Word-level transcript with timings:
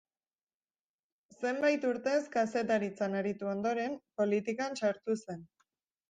Zenbait 1.41 1.83
urtez 1.89 2.23
kazetaritzan 2.35 3.17
aritu 3.19 3.49
ondoren, 3.51 3.99
politikan 4.23 4.79
sartu 4.81 5.17
zen. 5.27 5.45